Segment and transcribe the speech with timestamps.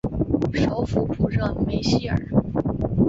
[0.55, 2.17] 首府普热梅希尔。